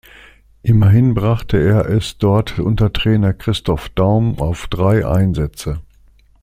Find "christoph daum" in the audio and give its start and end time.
3.35-4.39